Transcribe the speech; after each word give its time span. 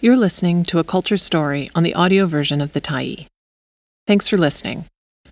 You're 0.00 0.16
listening 0.16 0.62
to 0.66 0.78
a 0.78 0.84
culture 0.84 1.16
story 1.16 1.72
on 1.74 1.82
the 1.82 1.94
audio 1.94 2.26
version 2.26 2.60
of 2.60 2.72
The 2.72 2.80
Tyee. 2.80 3.26
Thanks 4.06 4.28
for 4.28 4.36
listening. 4.36 4.84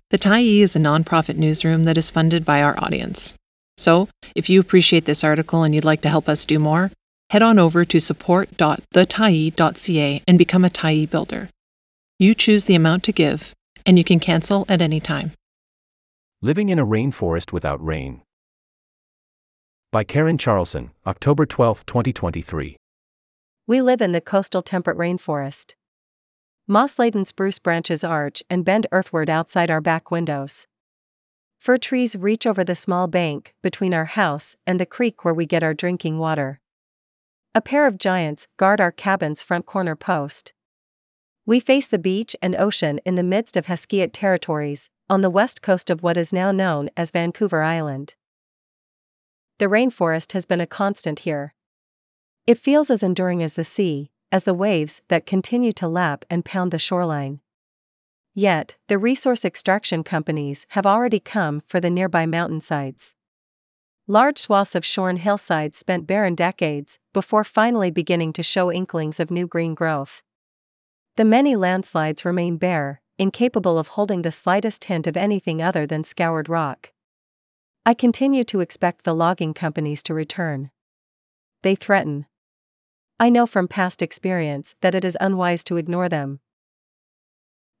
The 0.09 0.17
Tyee 0.17 0.59
is 0.59 0.75
a 0.75 0.79
nonprofit 0.79 1.37
newsroom 1.37 1.85
that 1.85 1.97
is 1.97 2.09
funded 2.09 2.43
by 2.43 2.61
our 2.61 2.77
audience. 2.77 3.33
So, 3.77 4.09
if 4.35 4.49
you 4.49 4.59
appreciate 4.59 5.05
this 5.05 5.23
article 5.23 5.63
and 5.63 5.73
you'd 5.73 5.85
like 5.85 6.01
to 6.01 6.09
help 6.09 6.27
us 6.27 6.43
do 6.43 6.59
more, 6.59 6.91
head 7.29 7.41
on 7.41 7.59
over 7.59 7.85
to 7.85 8.01
support.thetyee.ca 8.01 10.21
and 10.27 10.37
become 10.37 10.65
a 10.65 10.69
Tyee 10.69 11.09
builder. 11.09 11.47
You 12.19 12.33
choose 12.33 12.65
the 12.65 12.75
amount 12.75 13.05
to 13.05 13.13
give, 13.13 13.53
and 13.85 13.97
you 13.97 14.03
can 14.03 14.19
cancel 14.19 14.65
at 14.67 14.81
any 14.81 14.99
time. 14.99 15.31
Living 16.41 16.67
in 16.67 16.77
a 16.77 16.85
Rainforest 16.85 17.53
Without 17.53 17.81
Rain. 17.81 18.21
By 19.93 20.03
Karen 20.03 20.37
Charleson, 20.37 20.89
October 21.05 21.45
12, 21.45 21.85
2023. 21.85 22.75
We 23.69 23.81
live 23.81 23.99
in 23.99 24.13
the 24.13 24.21
coastal 24.21 24.61
temperate 24.61 24.97
rainforest. 24.97 25.75
Moss 26.69 26.97
laden 26.97 27.25
spruce 27.25 27.59
branches 27.59 28.01
arch 28.01 28.41
and 28.49 28.63
bend 28.63 28.87
earthward 28.93 29.29
outside 29.29 29.69
our 29.69 29.81
back 29.81 30.09
windows. 30.09 30.67
Fir 31.59 31.77
trees 31.77 32.15
reach 32.15 32.47
over 32.47 32.63
the 32.63 32.75
small 32.75 33.07
bank 33.07 33.53
between 33.61 33.93
our 33.93 34.05
house 34.05 34.55
and 34.65 34.79
the 34.79 34.85
creek 34.85 35.25
where 35.25 35.33
we 35.33 35.45
get 35.45 35.63
our 35.63 35.73
drinking 35.73 36.17
water. 36.17 36.61
A 37.53 37.59
pair 37.59 37.85
of 37.85 37.97
giants 37.97 38.47
guard 38.55 38.79
our 38.79 38.91
cabin's 38.91 39.41
front 39.41 39.65
corner 39.65 39.97
post. 39.97 40.53
We 41.45 41.59
face 41.59 41.89
the 41.89 41.99
beach 41.99 42.37
and 42.41 42.55
ocean 42.55 43.01
in 43.05 43.15
the 43.15 43.23
midst 43.23 43.57
of 43.57 43.65
Hesquiaht 43.65 44.13
territories, 44.13 44.89
on 45.09 45.19
the 45.19 45.29
west 45.29 45.61
coast 45.61 45.89
of 45.89 46.03
what 46.03 46.15
is 46.15 46.31
now 46.31 46.53
known 46.53 46.89
as 46.95 47.11
Vancouver 47.11 47.63
Island. 47.63 48.15
The 49.59 49.65
rainforest 49.65 50.31
has 50.31 50.45
been 50.45 50.61
a 50.61 50.67
constant 50.67 51.19
here. 51.19 51.53
It 52.47 52.57
feels 52.57 52.89
as 52.89 53.03
enduring 53.03 53.43
as 53.43 53.53
the 53.53 53.65
sea, 53.65 54.09
as 54.31 54.45
the 54.45 54.53
waves 54.53 55.01
that 55.09 55.25
continue 55.25 55.73
to 55.73 55.87
lap 55.87 56.23
and 56.29 56.45
pound 56.45 56.71
the 56.71 56.79
shoreline. 56.79 57.41
Yet, 58.33 58.77
the 58.87 58.97
resource 58.97 59.43
extraction 59.43 60.01
companies 60.01 60.65
have 60.69 60.85
already 60.85 61.19
come 61.19 61.61
for 61.67 61.81
the 61.81 61.89
nearby 61.89 62.25
mountainsides. 62.25 63.13
Large 64.07 64.37
swaths 64.37 64.75
of 64.75 64.85
shorn 64.85 65.17
hillsides 65.17 65.77
spent 65.77 66.07
barren 66.07 66.35
decades 66.35 66.99
before 67.11 67.43
finally 67.43 67.91
beginning 67.91 68.31
to 68.33 68.43
show 68.43 68.71
inklings 68.71 69.19
of 69.19 69.29
new 69.29 69.45
green 69.45 69.73
growth. 69.73 70.23
The 71.17 71.25
many 71.25 71.57
landslides 71.57 72.23
remain 72.23 72.55
bare, 72.55 73.01
incapable 73.17 73.77
of 73.77 73.89
holding 73.89 74.21
the 74.21 74.31
slightest 74.31 74.85
hint 74.85 75.05
of 75.05 75.17
anything 75.17 75.61
other 75.61 75.85
than 75.85 76.05
scoured 76.05 76.47
rock. 76.47 76.93
I 77.85 77.93
continue 77.93 78.45
to 78.45 78.61
expect 78.61 79.03
the 79.03 79.13
logging 79.13 79.53
companies 79.53 80.01
to 80.03 80.13
return. 80.13 80.71
They 81.63 81.75
threaten. 81.75 82.27
I 83.19 83.29
know 83.29 83.45
from 83.45 83.67
past 83.67 84.01
experience 84.01 84.75
that 84.81 84.93
it 84.93 85.03
is 85.03 85.17
unwise 85.19 85.63
to 85.65 85.77
ignore 85.77 86.07
them. 86.07 86.39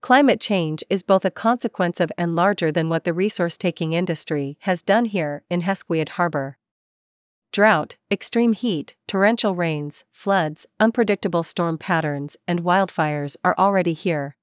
Climate 0.01 0.39
change 0.39 0.83
is 0.89 1.03
both 1.03 1.25
a 1.25 1.31
consequence 1.31 1.99
of 1.99 2.11
and 2.17 2.35
larger 2.35 2.71
than 2.71 2.89
what 2.89 3.03
the 3.03 3.13
resource 3.13 3.57
taking 3.57 3.93
industry 3.93 4.57
has 4.61 4.81
done 4.81 5.05
here 5.05 5.43
in 5.49 5.61
Hesquiaht 5.61 6.09
Harbor. 6.09 6.57
Drought, 7.51 7.97
extreme 8.11 8.53
heat, 8.53 8.95
torrential 9.07 9.55
rains, 9.55 10.05
floods, 10.11 10.65
unpredictable 10.79 11.43
storm 11.43 11.77
patterns, 11.77 12.37
and 12.47 12.63
wildfires 12.63 13.35
are 13.43 13.55
already 13.57 13.93
here. 13.93 14.35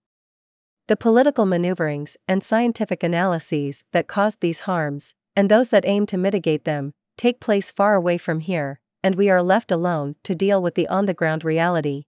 The 0.86 0.96
political 0.96 1.46
maneuverings 1.46 2.16
and 2.28 2.42
scientific 2.42 3.02
analyses 3.02 3.84
that 3.92 4.06
caused 4.06 4.40
these 4.40 4.60
harms, 4.60 5.14
and 5.36 5.50
those 5.50 5.68
that 5.70 5.86
aim 5.86 6.06
to 6.06 6.18
mitigate 6.18 6.64
them, 6.64 6.92
take 7.16 7.40
place 7.40 7.70
far 7.70 7.94
away 7.94 8.18
from 8.18 8.40
here, 8.40 8.80
and 9.04 9.16
we 9.16 9.28
are 9.28 9.42
left 9.42 9.70
alone 9.70 10.16
to 10.24 10.34
deal 10.34 10.62
with 10.62 10.74
the 10.74 10.88
on 10.88 11.04
the 11.04 11.12
ground 11.12 11.44
reality. 11.44 12.04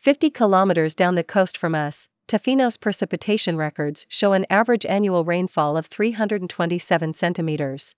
50 0.00 0.30
kilometers 0.30 0.94
down 0.94 1.14
the 1.14 1.22
coast 1.22 1.58
from 1.58 1.74
us, 1.74 2.08
Tofino's 2.26 2.78
precipitation 2.78 3.58
records 3.58 4.06
show 4.08 4.32
an 4.32 4.46
average 4.48 4.86
annual 4.86 5.24
rainfall 5.26 5.76
of 5.76 5.86
327 5.86 7.12
centimeters. 7.12 7.94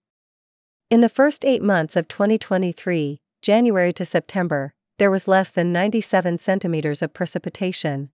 In 0.91 1.01
the 1.01 1.09
first 1.09 1.45
eight 1.45 1.63
months 1.63 1.95
of 1.95 2.09
2023, 2.09 3.21
January 3.41 3.93
to 3.93 4.05
September, 4.05 4.75
there 4.99 5.11
was 5.11 5.29
less 5.29 5.51
than 5.51 5.73
97 5.73 6.39
centimeters 6.39 7.03
of 7.03 7.15
precipitation. 7.15 8.11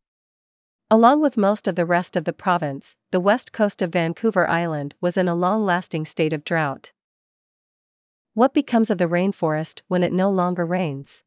Along 0.91 1.23
with 1.23 1.39
most 1.39 1.67
of 1.67 1.77
the 1.77 1.87
rest 1.87 2.15
of 2.15 2.25
the 2.25 2.35
province, 2.35 2.95
the 3.11 3.21
west 3.21 3.53
coast 3.53 3.81
of 3.81 3.93
Vancouver 3.93 4.49
Island 4.51 4.95
was 5.01 5.17
in 5.17 5.29
a 5.29 5.35
long 5.35 5.65
lasting 5.65 6.05
state 6.05 6.35
of 6.35 6.45
drought. 6.45 6.93
What 8.35 8.55
becomes 8.55 8.91
of 8.91 8.99
the 8.99 9.09
rainforest 9.09 9.83
when 9.89 10.03
it 10.03 10.13
no 10.13 10.31
longer 10.31 10.65
rains? 10.65 11.25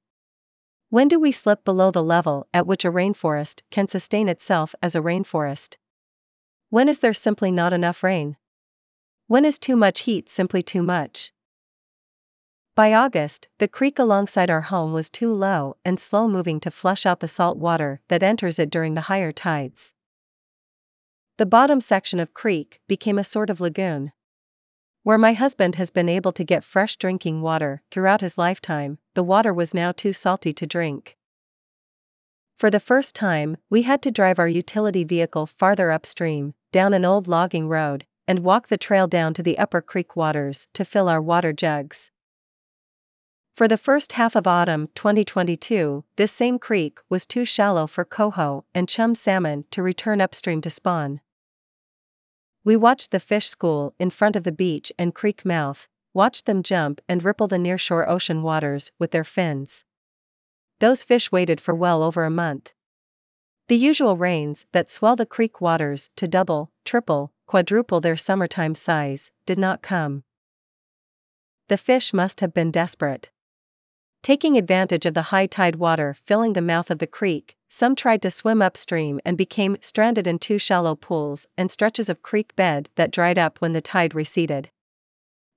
When 0.90 1.08
do 1.08 1.20
we 1.20 1.32
slip 1.32 1.66
below 1.66 1.92
the 1.92 2.04
level 2.04 2.48
at 2.54 2.66
which 2.66 2.86
a 2.86 2.92
rainforest 2.92 3.62
can 3.72 3.88
sustain 3.88 4.30
itself 4.30 4.74
as 4.82 4.96
a 4.96 5.02
rainforest? 5.02 5.76
When 6.70 6.88
is 6.88 7.00
there 7.00 7.14
simply 7.14 7.52
not 7.52 7.74
enough 7.74 8.04
rain? 8.04 8.38
When 9.28 9.44
is 9.44 9.60
too 9.60 9.76
much 9.76 10.02
heat 10.02 10.30
simply 10.30 10.64
too 10.64 10.82
much? 10.82 11.34
By 12.76 12.94
August, 12.94 13.50
the 13.60 13.68
creek 13.68 14.00
alongside 14.00 14.50
our 14.50 14.62
home 14.62 14.94
was 14.94 15.10
too 15.10 15.32
low 15.34 15.76
and 15.84 16.00
slow 16.00 16.28
moving 16.28 16.60
to 16.62 16.72
flush 16.72 17.06
out 17.06 17.20
the 17.20 17.28
salt 17.28 17.58
water 17.58 18.02
that 18.08 18.24
enters 18.24 18.58
it 18.58 18.70
during 18.70 18.94
the 18.94 19.02
higher 19.02 19.32
tides. 19.32 19.94
The 21.38 21.46
bottom 21.46 21.82
section 21.82 22.20
of 22.20 22.34
creek 22.34 22.80
became 22.88 23.20
a 23.20 23.24
sort 23.24 23.50
of 23.50 23.60
lagoon. 23.60 24.14
Where 25.04 25.18
my 25.18 25.34
husband 25.34 25.76
has 25.76 25.90
been 25.90 26.08
able 26.08 26.32
to 26.32 26.46
get 26.46 26.64
fresh 26.64 26.96
drinking 26.96 27.42
water 27.42 27.82
throughout 27.92 28.22
his 28.22 28.38
lifetime, 28.38 29.00
the 29.16 29.24
water 29.24 29.54
was 29.54 29.74
now 29.74 29.92
too 29.92 30.14
salty 30.14 30.54
to 30.54 30.66
drink. 30.66 31.18
For 32.58 32.72
the 32.72 32.80
first 32.80 33.14
time, 33.14 33.58
we 33.70 33.82
had 33.82 34.02
to 34.04 34.12
drive 34.12 34.40
our 34.40 34.48
utility 34.48 35.04
vehicle 35.04 35.46
farther 35.46 35.92
upstream, 35.92 36.54
down 36.72 36.94
an 36.94 37.04
old 37.04 37.28
logging 37.28 37.68
road, 37.68 38.06
and 38.30 38.40
walk 38.40 38.70
the 38.70 38.78
trail 38.78 39.06
down 39.08 39.34
to 39.34 39.44
the 39.44 39.60
upper 39.60 39.82
creek 39.82 40.16
waters 40.16 40.68
to 40.74 40.86
fill 40.86 41.10
our 41.10 41.22
water 41.22 41.52
jugs. 41.52 42.10
For 43.58 43.68
the 43.68 43.78
first 43.78 44.14
half 44.14 44.38
of 44.38 44.48
autumn 44.48 44.88
2022, 44.96 46.06
this 46.16 46.32
same 46.32 46.58
creek 46.58 47.00
was 47.10 47.26
too 47.26 47.44
shallow 47.44 47.88
for 47.88 48.06
coho 48.06 48.64
and 48.74 48.88
chum 48.88 49.16
salmon 49.16 49.66
to 49.72 49.84
return 49.84 50.22
upstream 50.22 50.62
to 50.62 50.70
spawn. 50.70 51.20
We 52.66 52.78
watched 52.78 53.12
the 53.12 53.20
fish 53.20 53.48
school 53.48 53.94
in 54.00 54.10
front 54.10 54.36
of 54.36 54.44
the 54.44 54.52
beach 54.52 54.92
and 54.98 55.14
creek 55.14 55.44
mouth, 55.44 55.88
watched 56.14 56.46
them 56.46 56.64
jump 56.64 57.02
and 57.10 57.24
ripple 57.24 57.48
the 57.48 57.58
nearshore 57.58 58.08
ocean 58.08 58.42
waters 58.42 58.92
with 58.98 59.12
their 59.12 59.26
fins. 59.26 59.84
Those 60.80 61.04
fish 61.04 61.32
waited 61.32 61.60
for 61.60 61.76
well 61.76 62.02
over 62.02 62.24
a 62.24 62.30
month. 62.30 62.74
The 63.68 63.78
usual 63.78 64.18
rains 64.18 64.66
that 64.72 64.90
swell 64.90 65.16
the 65.16 65.26
creek 65.26 65.60
waters 65.60 66.10
to 66.16 66.28
double, 66.28 66.72
triple, 66.86 67.32
quadruple 67.48 68.02
their 68.02 68.18
summertime 68.18 68.76
size 68.76 69.32
did 69.46 69.58
not 69.58 69.82
come. 69.82 70.24
The 71.68 71.78
fish 71.78 72.14
must 72.14 72.40
have 72.42 72.54
been 72.54 72.72
desperate. 72.72 73.30
Taking 74.24 74.58
advantage 74.58 75.06
of 75.06 75.14
the 75.14 75.34
high 75.34 75.48
tide 75.48 75.76
water 75.76 76.14
filling 76.14 76.54
the 76.54 76.62
mouth 76.62 76.90
of 76.90 77.00
the 77.00 77.08
creek, 77.08 77.58
some 77.68 77.94
tried 77.94 78.22
to 78.22 78.32
swim 78.32 78.62
upstream 78.62 79.20
and 79.26 79.38
became 79.38 79.76
stranded 79.82 80.28
in 80.28 80.40
two 80.40 80.58
shallow 80.58 80.96
pools 80.96 81.46
and 81.58 81.70
stretches 81.70 82.08
of 82.08 82.22
creek 82.22 82.56
bed 82.56 82.88
that 82.96 83.12
dried 83.12 83.38
up 83.38 83.60
when 83.60 83.74
the 83.74 83.82
tide 83.82 84.16
receded. 84.16 84.72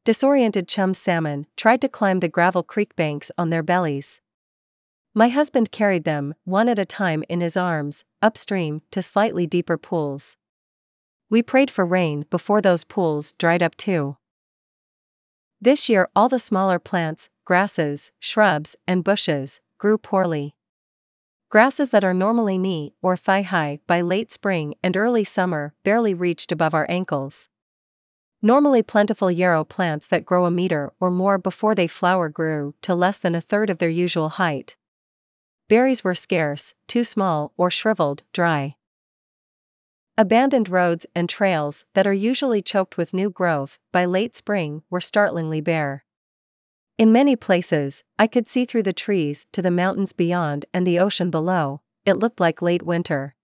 Disoriented 0.04 0.66
chum 0.66 0.94
salmon 0.94 1.46
tried 1.56 1.80
to 1.80 1.88
climb 1.88 2.18
the 2.18 2.28
gravel 2.28 2.64
creek 2.64 2.96
banks 2.96 3.30
on 3.38 3.50
their 3.50 3.62
bellies. 3.62 4.20
My 5.14 5.28
husband 5.28 5.70
carried 5.70 6.02
them, 6.02 6.34
one 6.44 6.68
at 6.68 6.78
a 6.78 6.84
time 6.84 7.22
in 7.28 7.40
his 7.40 7.56
arms, 7.56 8.04
upstream 8.20 8.82
to 8.90 9.00
slightly 9.00 9.46
deeper 9.46 9.78
pools. 9.78 10.36
We 11.30 11.40
prayed 11.40 11.70
for 11.70 11.86
rain 11.86 12.26
before 12.30 12.60
those 12.60 12.82
pools 12.82 13.32
dried 13.38 13.62
up 13.62 13.76
too. 13.76 14.16
This 15.60 15.88
year, 15.88 16.08
all 16.16 16.28
the 16.28 16.40
smaller 16.40 16.80
plants, 16.80 17.28
grasses, 17.46 18.10
shrubs, 18.18 18.76
and 18.86 19.02
bushes 19.04 19.60
grew 19.78 19.96
poorly. 19.96 20.54
Grasses 21.48 21.90
that 21.90 22.02
are 22.02 22.12
normally 22.12 22.58
knee 22.58 22.92
or 23.00 23.16
thigh 23.16 23.42
high 23.42 23.78
by 23.86 24.00
late 24.00 24.32
spring 24.32 24.74
and 24.82 24.96
early 24.96 25.22
summer 25.22 25.72
barely 25.84 26.12
reached 26.12 26.50
above 26.50 26.74
our 26.74 26.86
ankles. 26.90 27.48
Normally 28.42 28.82
plentiful 28.82 29.30
yarrow 29.30 29.64
plants 29.64 30.08
that 30.08 30.26
grow 30.26 30.44
a 30.44 30.50
meter 30.50 30.92
or 30.98 31.10
more 31.10 31.38
before 31.38 31.74
they 31.74 31.86
flower 31.86 32.28
grew 32.28 32.74
to 32.82 32.96
less 32.96 33.18
than 33.18 33.36
a 33.36 33.40
third 33.40 33.70
of 33.70 33.78
their 33.78 33.88
usual 33.88 34.28
height. 34.30 34.76
Berries 35.68 36.02
were 36.02 36.14
scarce, 36.16 36.74
too 36.88 37.04
small 37.04 37.52
or 37.56 37.70
shriveled, 37.70 38.24
dry. 38.32 38.74
Abandoned 40.18 40.68
roads 40.68 41.06
and 41.14 41.28
trails 41.28 41.84
that 41.94 42.06
are 42.08 42.12
usually 42.12 42.60
choked 42.60 42.96
with 42.96 43.14
new 43.14 43.30
growth 43.30 43.78
by 43.92 44.04
late 44.04 44.34
spring 44.34 44.82
were 44.90 45.00
startlingly 45.00 45.60
bare. 45.60 46.05
In 46.98 47.12
many 47.12 47.36
places, 47.36 48.04
I 48.18 48.26
could 48.26 48.48
see 48.48 48.64
through 48.64 48.84
the 48.84 48.92
trees 48.94 49.46
to 49.52 49.60
the 49.60 49.70
mountains 49.70 50.14
beyond 50.14 50.64
and 50.72 50.86
the 50.86 50.98
ocean 50.98 51.30
below, 51.30 51.82
it 52.06 52.16
looked 52.16 52.40
like 52.40 52.62
late 52.62 52.84
winter. 52.84 53.34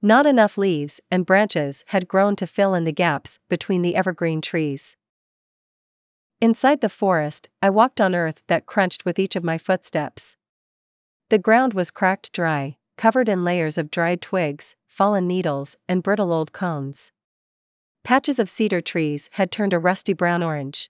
Not 0.00 0.24
enough 0.24 0.56
leaves 0.56 1.00
and 1.10 1.26
branches 1.26 1.82
had 1.88 2.06
grown 2.06 2.36
to 2.36 2.46
fill 2.46 2.74
in 2.74 2.84
the 2.84 2.92
gaps 2.92 3.40
between 3.48 3.82
the 3.82 3.96
evergreen 3.96 4.40
trees. 4.40 4.96
Inside 6.40 6.80
the 6.80 6.88
forest, 6.88 7.48
I 7.60 7.70
walked 7.70 8.00
on 8.00 8.14
earth 8.14 8.40
that 8.46 8.66
crunched 8.66 9.04
with 9.04 9.18
each 9.18 9.34
of 9.34 9.42
my 9.42 9.58
footsteps. 9.58 10.36
The 11.28 11.38
ground 11.38 11.74
was 11.74 11.90
cracked 11.90 12.32
dry, 12.32 12.76
covered 12.96 13.28
in 13.28 13.42
layers 13.42 13.78
of 13.78 13.90
dried 13.90 14.22
twigs, 14.22 14.76
fallen 14.86 15.26
needles, 15.26 15.76
and 15.88 16.04
brittle 16.04 16.32
old 16.32 16.52
cones. 16.52 17.10
Patches 18.04 18.38
of 18.38 18.48
cedar 18.48 18.80
trees 18.80 19.28
had 19.32 19.50
turned 19.50 19.72
a 19.72 19.78
rusty 19.80 20.12
brown 20.12 20.42
orange. 20.42 20.88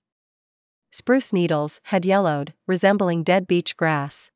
Spruce 0.92 1.32
needles 1.32 1.80
had 1.84 2.04
yellowed, 2.04 2.52
resembling 2.66 3.22
dead 3.22 3.46
beach 3.46 3.76
grass. 3.76 4.30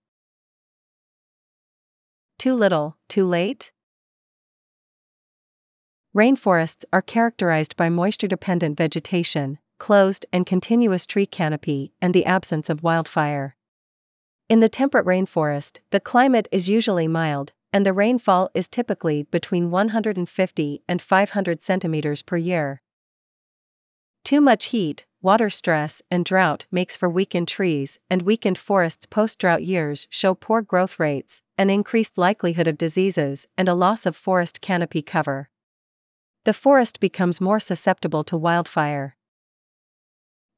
Too 2.39 2.55
little, 2.55 2.97
too 3.09 3.27
late? 3.27 3.73
Rainforests 6.17 6.85
are 6.93 7.03
characterized 7.03 7.77
by 7.77 7.89
moisture 7.89 8.29
dependent 8.29 8.77
vegetation, 8.77 9.59
closed 9.79 10.27
and 10.33 10.47
continuous 10.47 11.06
tree 11.06 11.27
canopy, 11.27 11.93
and 12.01 12.15
the 12.15 12.25
absence 12.25 12.71
of 12.71 12.85
wildfire. 12.85 13.57
In 14.49 14.61
the 14.61 14.69
temperate 14.69 15.07
rainforest, 15.07 15.81
the 15.91 15.99
climate 15.99 16.47
is 16.53 16.69
usually 16.69 17.09
mild, 17.09 17.53
and 17.73 17.85
the 17.85 17.93
rainfall 17.93 18.50
is 18.55 18.69
typically 18.69 19.25
between 19.25 19.73
150 19.73 20.83
and 20.87 21.03
500 21.03 21.61
centimeters 21.61 22.23
per 22.23 22.37
year. 22.37 22.81
Too 24.25 24.41
much 24.41 24.67
heat, 24.67 25.05
water 25.21 25.50
stress, 25.50 26.00
and 26.11 26.25
drought 26.25 26.65
makes 26.71 26.97
for 26.97 27.11
weakened 27.11 27.47
trees, 27.47 27.99
and 28.09 28.23
weakened 28.23 28.56
forests 28.56 29.05
post 29.05 29.38
drought 29.38 29.62
years 29.62 30.06
show 30.09 30.35
poor 30.35 30.62
growth 30.62 30.99
rates, 30.99 31.43
an 31.59 31.69
increased 31.69 32.17
likelihood 32.17 32.67
of 32.67 32.79
diseases, 32.79 33.47
and 33.59 33.69
a 33.69 33.75
loss 33.75 34.06
of 34.06 34.17
forest 34.17 34.62
canopy 34.62 35.03
cover. 35.03 35.50
The 36.44 36.55
forest 36.55 37.00
becomes 37.00 37.38
more 37.38 37.61
susceptible 37.61 38.25
to 38.25 38.38
wildfire. 38.38 39.17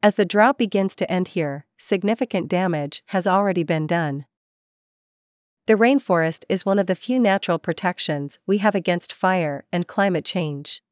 As 0.00 0.14
the 0.14 0.24
drought 0.24 0.58
begins 0.58 0.94
to 0.96 1.10
end 1.10 1.28
here, 1.28 1.66
significant 1.76 2.46
damage 2.46 3.02
has 3.06 3.26
already 3.26 3.64
been 3.64 3.88
done. 3.88 4.26
The 5.66 5.74
rainforest 5.74 6.44
is 6.48 6.64
one 6.64 6.78
of 6.78 6.86
the 6.86 6.94
few 6.94 7.18
natural 7.18 7.58
protections 7.58 8.38
we 8.46 8.58
have 8.58 8.76
against 8.76 9.12
fire 9.12 9.64
and 9.72 9.88
climate 9.88 10.24
change. 10.24 10.82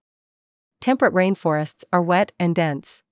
Temperate 0.84 1.14
rainforests 1.14 1.82
are 1.94 2.02
wet 2.02 2.32
and 2.38 2.54
dense. 2.54 3.02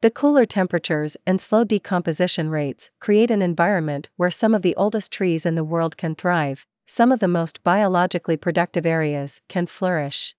The 0.00 0.10
cooler 0.10 0.46
temperatures 0.46 1.18
and 1.26 1.38
slow 1.38 1.62
decomposition 1.62 2.48
rates 2.48 2.90
create 2.98 3.30
an 3.30 3.42
environment 3.42 4.08
where 4.16 4.30
some 4.30 4.54
of 4.54 4.62
the 4.62 4.74
oldest 4.74 5.12
trees 5.12 5.44
in 5.44 5.54
the 5.54 5.64
world 5.64 5.98
can 5.98 6.14
thrive, 6.14 6.64
some 6.86 7.12
of 7.12 7.20
the 7.20 7.28
most 7.28 7.62
biologically 7.62 8.38
productive 8.38 8.86
areas 8.86 9.42
can 9.50 9.66
flourish. 9.66 10.34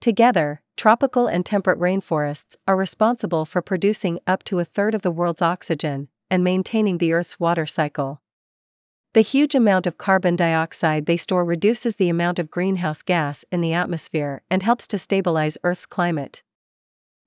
Together, 0.00 0.62
tropical 0.76 1.28
and 1.28 1.46
temperate 1.46 1.78
rainforests 1.78 2.56
are 2.66 2.74
responsible 2.74 3.44
for 3.44 3.62
producing 3.62 4.18
up 4.26 4.42
to 4.42 4.58
a 4.58 4.64
third 4.64 4.96
of 4.96 5.02
the 5.02 5.12
world's 5.12 5.42
oxygen 5.42 6.08
and 6.28 6.42
maintaining 6.42 6.98
the 6.98 7.12
Earth's 7.12 7.38
water 7.38 7.66
cycle. 7.66 8.20
The 9.14 9.20
huge 9.20 9.54
amount 9.54 9.86
of 9.86 9.96
carbon 9.96 10.34
dioxide 10.34 11.06
they 11.06 11.16
store 11.16 11.44
reduces 11.44 11.94
the 11.94 12.08
amount 12.08 12.40
of 12.40 12.50
greenhouse 12.50 13.00
gas 13.00 13.44
in 13.52 13.60
the 13.60 13.72
atmosphere 13.72 14.42
and 14.50 14.60
helps 14.60 14.88
to 14.88 14.98
stabilize 14.98 15.56
Earth's 15.62 15.86
climate. 15.86 16.42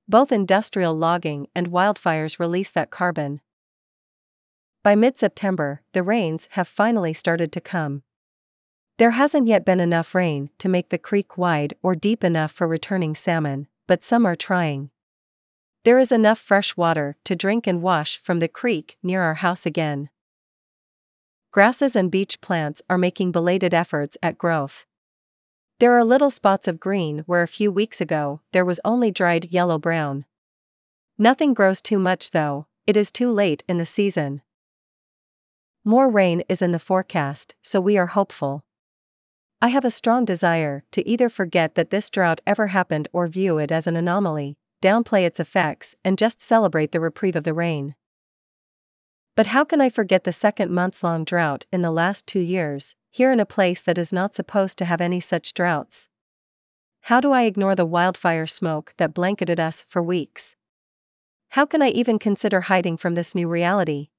Both 0.06 0.34
industrial 0.34 0.94
logging 0.94 1.48
and 1.56 1.72
wildfires 1.72 2.40
release 2.40 2.72
that 2.72 2.90
carbon. 2.90 3.40
By 4.84 4.96
mid 4.96 5.18
September, 5.18 5.82
the 5.94 6.04
rains 6.04 6.50
have 6.52 6.68
finally 6.68 7.14
started 7.14 7.54
to 7.54 7.62
come. 7.62 8.04
There 8.98 9.12
hasn't 9.12 9.48
yet 9.48 9.64
been 9.64 9.80
enough 9.80 10.14
rain 10.14 10.50
to 10.58 10.68
make 10.68 10.90
the 10.90 10.98
creek 10.98 11.38
wide 11.38 11.74
or 11.82 11.96
deep 11.96 12.22
enough 12.22 12.52
for 12.52 12.68
returning 12.68 13.16
salmon, 13.16 13.68
but 13.88 14.04
some 14.04 14.26
are 14.26 14.36
trying. 14.36 14.90
There 15.86 16.00
is 16.00 16.12
enough 16.12 16.40
fresh 16.40 16.76
water 16.76 17.16
to 17.24 17.34
drink 17.34 17.66
and 17.66 17.82
wash 17.82 18.22
from 18.22 18.40
the 18.40 18.50
creek 18.50 18.98
near 19.02 19.22
our 19.22 19.36
house 19.36 19.66
again. 19.66 20.10
Grasses 21.58 21.96
and 21.96 22.12
beach 22.12 22.40
plants 22.40 22.84
are 22.88 23.00
making 23.00 23.32
belated 23.32 23.74
efforts 23.74 24.16
at 24.22 24.38
growth. 24.38 24.86
There 25.80 25.98
are 25.98 26.04
little 26.04 26.30
spots 26.30 26.68
of 26.68 26.80
green 26.80 27.24
where 27.26 27.42
a 27.42 27.48
few 27.48 27.72
weeks 27.72 28.00
ago 28.00 28.42
there 28.54 28.64
was 28.64 28.80
only 28.86 29.10
dried 29.10 29.52
yellow 29.52 29.80
brown. 29.80 30.26
Nothing 31.18 31.56
grows 31.56 31.82
too 31.82 31.98
much 31.98 32.30
though, 32.30 32.68
it 32.86 32.96
is 32.96 33.12
too 33.12 33.32
late 33.32 33.64
in 33.68 33.78
the 33.78 33.88
season. 33.88 34.44
More 35.84 36.12
rain 36.12 36.44
is 36.48 36.62
in 36.62 36.74
the 36.74 36.78
forecast, 36.78 37.56
so 37.64 37.82
we 37.82 37.98
are 37.98 38.06
hopeful. 38.06 38.64
I 39.60 39.70
have 39.70 39.84
a 39.84 39.90
strong 39.90 40.26
desire 40.26 40.84
to 40.92 41.10
either 41.10 41.28
forget 41.28 41.74
that 41.74 41.90
this 41.90 42.12
drought 42.12 42.40
ever 42.46 42.68
happened 42.68 43.08
or 43.12 43.26
view 43.26 43.58
it 43.58 43.72
as 43.72 43.88
an 43.88 43.96
anomaly, 43.96 44.58
downplay 44.80 45.26
its 45.26 45.40
effects, 45.40 45.96
and 46.06 46.20
just 46.20 46.40
celebrate 46.40 46.92
the 46.92 47.00
reprieve 47.00 47.36
of 47.36 47.46
the 47.46 47.56
rain. 47.56 47.96
But 49.38 49.48
how 49.48 49.64
can 49.64 49.80
I 49.82 49.90
forget 49.90 50.24
the 50.24 50.34
second 50.34 50.72
months 50.72 51.04
long 51.04 51.24
drought 51.24 51.68
in 51.72 51.84
the 51.84 51.92
last 51.92 52.26
two 52.26 52.40
years, 52.40 52.96
here 53.12 53.32
in 53.32 53.40
a 53.40 53.46
place 53.46 53.84
that 53.84 54.00
is 54.00 54.12
not 54.12 54.34
supposed 54.34 54.80
to 54.80 54.86
have 54.86 55.00
any 55.00 55.20
such 55.20 55.54
droughts? 55.54 56.08
How 57.02 57.22
do 57.22 57.32
I 57.32 57.44
ignore 57.44 57.76
the 57.76 57.86
wildfire 57.86 58.48
smoke 58.48 58.96
that 58.98 59.14
blanketed 59.14 59.60
us 59.60 59.86
for 59.88 60.02
weeks? 60.02 60.56
How 61.50 61.68
can 61.68 61.84
I 61.84 61.90
even 61.90 62.18
consider 62.18 62.62
hiding 62.62 62.98
from 62.98 63.14
this 63.14 63.36
new 63.36 63.48
reality? 63.48 64.10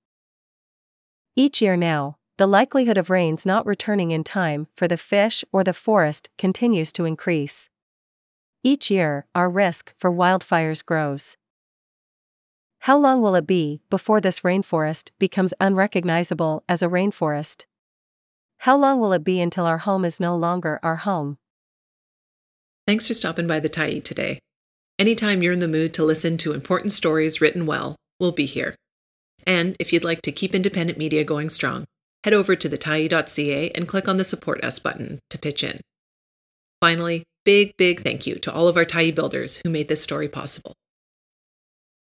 Each 1.34 1.60
year 1.60 1.76
now, 1.76 2.18
the 2.36 2.46
likelihood 2.46 2.96
of 2.96 3.10
rains 3.10 3.44
not 3.44 3.66
returning 3.66 4.12
in 4.12 4.22
time 4.22 4.68
for 4.76 4.86
the 4.86 4.96
fish 4.96 5.44
or 5.50 5.64
the 5.64 5.72
forest 5.72 6.30
continues 6.38 6.92
to 6.92 7.06
increase. 7.06 7.68
Each 8.62 8.88
year, 8.88 9.26
our 9.34 9.50
risk 9.50 9.94
for 9.98 10.12
wildfires 10.12 10.84
grows. 10.84 11.36
How 12.80 12.96
long 12.96 13.20
will 13.20 13.34
it 13.34 13.46
be 13.46 13.80
before 13.90 14.20
this 14.20 14.40
rainforest 14.40 15.10
becomes 15.18 15.52
unrecognizable 15.60 16.62
as 16.68 16.82
a 16.82 16.88
rainforest? 16.88 17.64
How 18.58 18.76
long 18.76 19.00
will 19.00 19.12
it 19.12 19.24
be 19.24 19.40
until 19.40 19.66
our 19.66 19.78
home 19.78 20.04
is 20.04 20.18
no 20.20 20.36
longer 20.36 20.80
our 20.82 20.96
home? 20.96 21.38
Thanks 22.86 23.06
for 23.06 23.14
stopping 23.14 23.46
by 23.46 23.60
the 23.60 23.68
Tyee 23.68 24.02
today. 24.02 24.38
Anytime 24.98 25.42
you're 25.42 25.52
in 25.52 25.58
the 25.58 25.68
mood 25.68 25.92
to 25.94 26.04
listen 26.04 26.38
to 26.38 26.52
important 26.52 26.92
stories 26.92 27.40
written 27.40 27.66
well, 27.66 27.96
we'll 28.18 28.32
be 28.32 28.46
here. 28.46 28.74
And 29.46 29.76
if 29.78 29.92
you'd 29.92 30.04
like 30.04 30.22
to 30.22 30.32
keep 30.32 30.54
independent 30.54 30.98
media 30.98 31.22
going 31.22 31.50
strong, 31.50 31.84
head 32.24 32.32
over 32.34 32.56
to 32.56 32.68
thetyee.ca 32.68 33.70
and 33.70 33.86
click 33.86 34.08
on 34.08 34.16
the 34.16 34.24
Support 34.24 34.64
Us 34.64 34.78
button 34.78 35.20
to 35.30 35.38
pitch 35.38 35.62
in. 35.62 35.80
Finally, 36.80 37.24
big, 37.44 37.76
big 37.76 38.02
thank 38.02 38.26
you 38.26 38.36
to 38.36 38.52
all 38.52 38.66
of 38.66 38.76
our 38.76 38.84
Tyee 38.84 39.14
builders 39.14 39.60
who 39.62 39.70
made 39.70 39.88
this 39.88 40.02
story 40.02 40.28
possible. 40.28 40.74